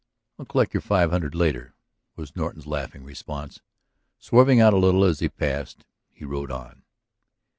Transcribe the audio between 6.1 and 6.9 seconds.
rode on.